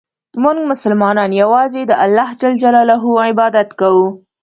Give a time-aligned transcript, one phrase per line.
[0.41, 2.41] مونږ مسلمانان یوازې د یو الله ج
[3.29, 4.07] عبادت کوو.